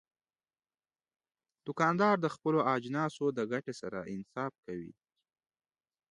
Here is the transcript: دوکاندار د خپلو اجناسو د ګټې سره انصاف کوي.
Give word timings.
دوکاندار 1.65 2.15
د 2.21 2.25
خپلو 2.35 2.59
اجناسو 2.75 3.25
د 3.37 3.39
ګټې 3.51 3.73
سره 3.81 3.99
انصاف 4.13 4.53
کوي. 4.65 4.91